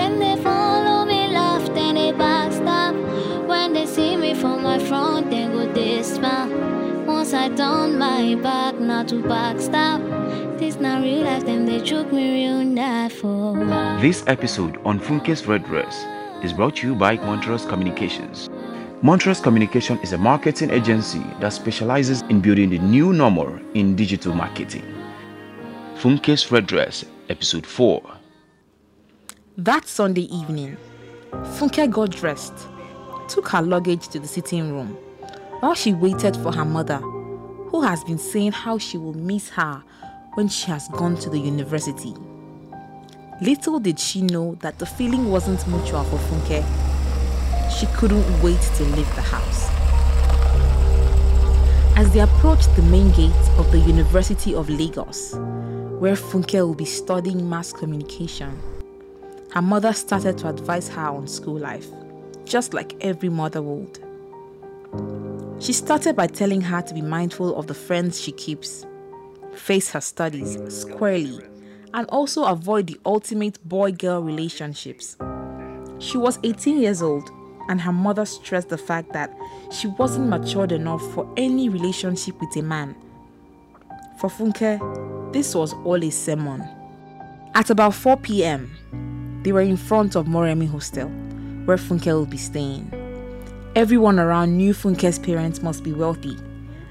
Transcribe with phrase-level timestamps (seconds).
[0.00, 2.92] them they follow me, laugh, then they backstab.
[3.46, 6.18] When they see me from my front, they go this
[7.06, 9.98] Once I turn my back, not to backstab.
[10.58, 13.56] This not real life, them they choke me real that for.
[14.00, 15.94] This episode on Funke's Red Dress
[16.42, 18.48] is brought to you by Montrose Communications.
[19.02, 24.34] Montrose Communication is a marketing agency that specializes in building the new normal in digital
[24.34, 24.86] marketing.
[25.96, 28.19] Funke's Red Dress, Episode 4.
[29.64, 30.78] That Sunday evening,
[31.32, 32.54] Funke got dressed,
[33.28, 34.96] took her luggage to the sitting room,
[35.60, 39.82] while she waited for her mother, who has been saying how she will miss her
[40.32, 42.14] when she has gone to the university.
[43.42, 46.64] Little did she know that the feeling wasn't mutual for Funke.
[47.78, 49.68] She couldn't wait to leave the house.
[51.98, 55.34] As they approached the main gate of the University of Lagos,
[56.00, 58.58] where Funke will be studying mass communication,
[59.52, 61.86] her mother started to advise her on school life,
[62.44, 63.98] just like every mother would.
[65.60, 68.86] She started by telling her to be mindful of the friends she keeps,
[69.52, 71.44] face her studies squarely,
[71.92, 75.16] and also avoid the ultimate boy girl relationships.
[75.98, 77.28] She was 18 years old,
[77.68, 79.36] and her mother stressed the fact that
[79.70, 82.94] she wasn't matured enough for any relationship with a man.
[84.18, 86.66] For Funke, this was all a sermon.
[87.54, 88.70] At about 4 pm,
[89.42, 91.08] they were in front of Moremi Hostel,
[91.64, 92.90] where Funke will be staying.
[93.76, 96.36] Everyone around knew Funke's parents must be wealthy,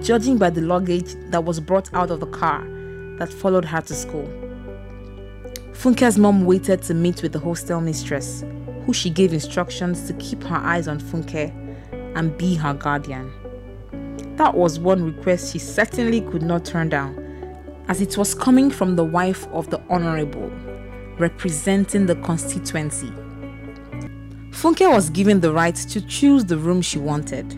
[0.00, 2.64] judging by the luggage that was brought out of the car
[3.18, 4.28] that followed her to school.
[5.72, 8.44] Funke's mom waited to meet with the hostel mistress,
[8.86, 11.52] who she gave instructions to keep her eyes on Funke
[12.16, 13.32] and be her guardian.
[14.36, 17.14] That was one request she certainly could not turn down,
[17.88, 20.50] as it was coming from the wife of the Honorable,
[21.20, 23.12] representing the constituency.
[24.50, 27.52] Funke was given the right to choose the room she wanted.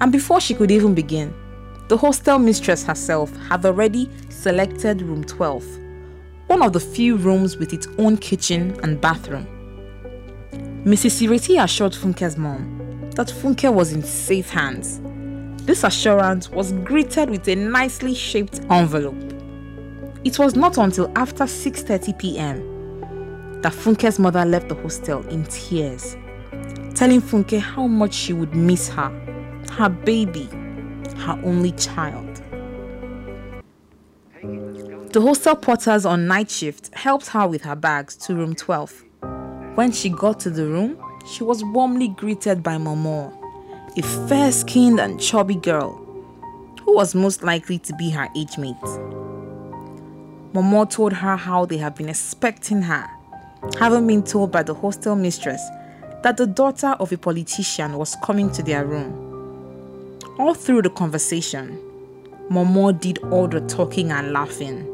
[0.00, 1.32] And before she could even begin,
[1.88, 5.64] the hostel mistress herself had already selected room 12,
[6.46, 9.46] one of the few rooms with its own kitchen and bathroom.
[10.84, 11.26] Mrs.
[11.26, 15.00] Ireti assured Funke's mom that Funke was in safe hands.
[15.64, 19.16] This assurance was greeted with a nicely shaped envelope.
[20.24, 22.69] It was not until after 6:30 p.m
[23.62, 26.16] that Funke's mother left the hostel in tears,
[26.94, 29.10] telling Funke how much she would miss her,
[29.72, 30.48] her baby,
[31.16, 32.26] her only child.
[35.12, 39.04] The hostel porters on night shift helped her with her bags to room 12.
[39.74, 43.36] When she got to the room, she was warmly greeted by Momo,
[43.98, 45.96] a fair skinned and chubby girl
[46.84, 48.76] who was most likely to be her age mate.
[50.54, 53.08] Momo told her how they had been expecting her
[53.78, 55.60] having been told by the hostel mistress
[56.22, 59.26] that the daughter of a politician was coming to their room.
[60.38, 61.78] All through the conversation,
[62.50, 64.84] Momo did all the talking and laughing.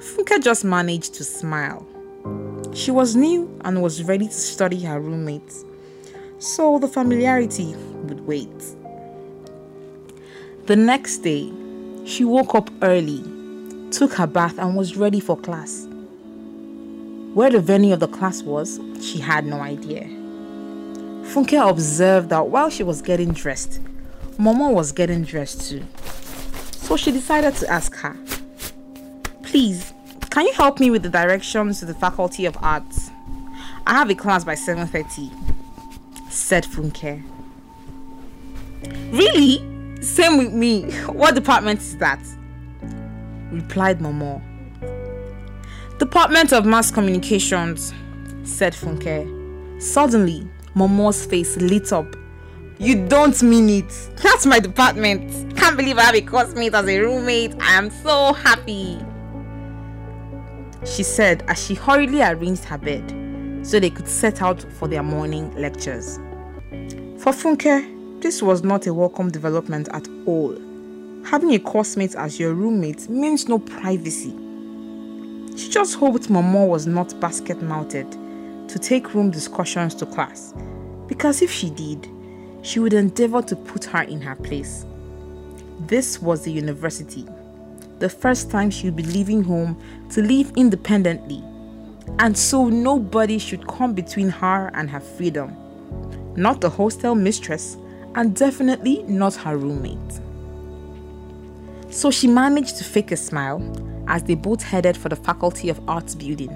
[0.00, 1.86] Funke just managed to smile.
[2.74, 5.64] She was new and was ready to study her roommates,
[6.38, 8.48] so the familiarity would wait.
[10.66, 11.52] The next day,
[12.04, 13.22] she woke up early,
[13.90, 15.86] took her bath, and was ready for class.
[17.34, 20.04] Where the venue of the class was, she had no idea.
[21.32, 23.80] Funke observed that while she was getting dressed,
[24.38, 25.82] Momo was getting dressed too.
[26.72, 28.16] So she decided to ask her,
[29.42, 29.94] Please,
[30.28, 33.10] can you help me with the directions to the Faculty of Arts?
[33.86, 37.22] I have a class by 7.30, said Funke.
[39.10, 40.02] Really?
[40.02, 40.90] Same with me.
[41.06, 42.20] What department is that?
[43.50, 44.42] Replied Momo.
[46.02, 47.94] Department of Mass Communications,
[48.42, 49.80] said Funke.
[49.80, 52.16] Suddenly, Momo's face lit up.
[52.80, 54.10] You don't mean it.
[54.16, 55.56] That's my department.
[55.56, 57.54] Can't believe I have a classmate as a roommate.
[57.60, 58.98] I am so happy.
[60.84, 63.08] She said as she hurriedly arranged her bed
[63.64, 66.16] so they could set out for their morning lectures.
[67.18, 70.58] For Funke, this was not a welcome development at all.
[71.26, 74.41] Having a classmate as your roommate means no privacy
[75.56, 78.12] she just hoped Momo was not basket mouthed
[78.68, 80.54] to take room discussions to class,
[81.06, 82.08] because if she did,
[82.62, 84.86] she would endeavor to put her in her place.
[85.80, 87.26] This was the university,
[87.98, 89.76] the first time she would be leaving home
[90.10, 91.42] to live independently,
[92.18, 95.56] and so nobody should come between her and her freedom.
[96.36, 97.76] Not the hostel mistress,
[98.14, 100.20] and definitely not her roommate.
[101.90, 103.60] So she managed to fake a smile
[104.08, 106.50] as they both headed for the Faculty of Arts building.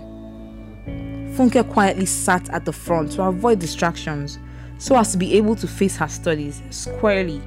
[1.36, 4.38] Funke quietly sat at the front to avoid distractions
[4.78, 7.42] so as to be able to face her studies squarely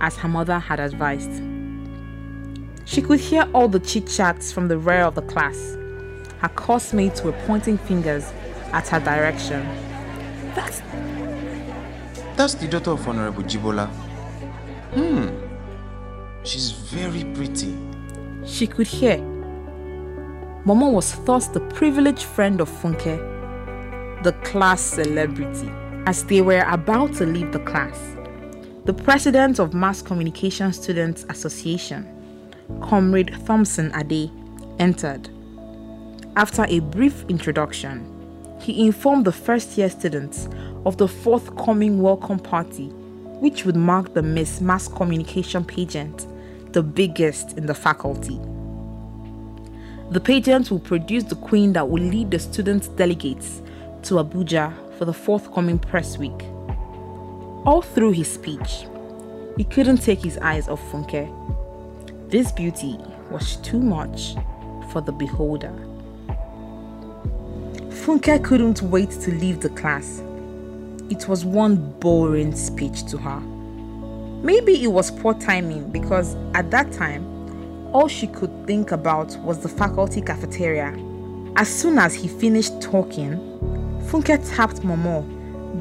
[0.00, 1.42] as her mother had advised.
[2.84, 5.76] She could hear all the chit chats from the rear of the class.
[6.38, 8.32] Her classmates were pointing fingers
[8.72, 9.64] at her direction.
[10.54, 10.82] That's
[12.36, 13.86] that's the daughter of Honorable Jibola.
[14.94, 15.28] Hmm.
[16.44, 17.76] She's very pretty.
[18.44, 19.31] She could hear.
[20.64, 23.18] Momo was thus the privileged friend of Funke,
[24.22, 25.68] the class celebrity.
[26.06, 27.98] As they were about to leave the class,
[28.84, 32.06] the president of Mass Communication Students Association,
[32.80, 34.30] Comrade Thompson Ade,
[34.78, 35.28] entered.
[36.36, 38.06] After a brief introduction,
[38.60, 40.48] he informed the first year students
[40.86, 42.86] of the forthcoming welcome party,
[43.40, 46.24] which would mark the Miss Mass Communication pageant,
[46.72, 48.38] the biggest in the faculty.
[50.12, 53.62] The pageant will produce the queen that will lead the student delegates
[54.04, 56.42] to Abuja for the forthcoming press week.
[57.64, 58.86] All through his speech,
[59.56, 61.28] he couldn't take his eyes off Funke.
[62.30, 62.98] This beauty
[63.30, 64.34] was too much
[64.92, 65.72] for the beholder.
[67.88, 70.22] Funke couldn't wait to leave the class
[71.12, 73.38] it was one boring speech to her.
[74.42, 77.41] Maybe it was poor timing because at that time,
[77.92, 80.96] all she could think about was the faculty cafeteria.
[81.56, 83.36] As soon as he finished talking,
[84.06, 85.22] Funke tapped Momo,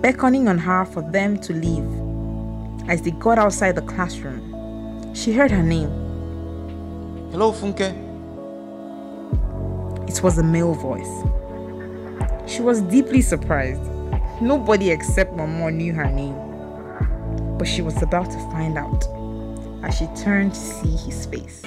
[0.01, 2.89] beckoning on her for them to leave.
[2.89, 5.89] As they got outside the classroom, she heard her name.
[7.31, 8.09] Hello, Funke.
[10.09, 11.07] It was a male voice.
[12.51, 13.81] She was deeply surprised.
[14.41, 16.35] Nobody except Mama knew her name.
[17.57, 19.05] But she was about to find out
[19.83, 21.61] as she turned to see his face.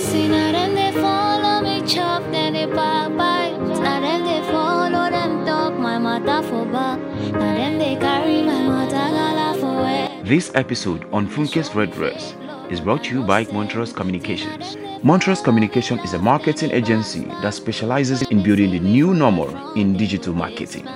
[0.00, 3.58] See they follow me chop, then they back bite.
[3.58, 6.98] Now they follow them talk my mother for back.
[7.32, 10.24] Now they carry my mother gala for where.
[10.24, 12.34] This episode on Funke's Red Dress
[12.70, 14.78] is brought to you by Montrose Communications.
[15.02, 20.32] Montrose Communication is a marketing agency that specializes in building the new normal in digital
[20.32, 20.88] marketing